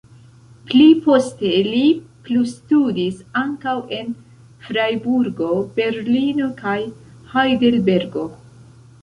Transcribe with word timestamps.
Pli 0.69 0.85
poste 1.07 1.51
li 1.67 1.81
plustudis 2.29 3.19
ankaŭ 3.43 3.75
en 3.99 4.09
Frajburgo, 4.71 5.51
Berlino 5.77 6.49
kaj 6.65 6.75
Hajdelbergo. 7.37 8.27